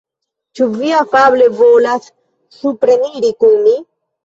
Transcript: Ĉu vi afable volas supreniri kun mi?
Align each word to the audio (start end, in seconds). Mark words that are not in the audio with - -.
Ĉu 0.59 0.67
vi 0.77 0.93
afable 0.99 1.51
volas 1.59 2.09
supreniri 2.63 3.33
kun 3.47 3.57
mi? 3.71 3.79